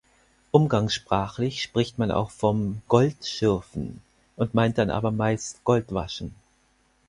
[0.49, 4.01] Umgangssprachlich spricht man auch vom „Gold schürfen“
[4.35, 6.33] und meint dann aber meist Goldwaschen.